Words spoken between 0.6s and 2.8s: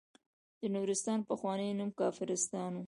د نورستان پخوانی نوم کافرستان و.